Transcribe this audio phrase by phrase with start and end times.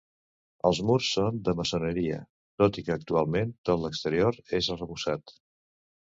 [0.67, 2.17] Els murs són de maçoneria
[2.63, 5.35] tot i que actualment tot l'exterior és arrebossat.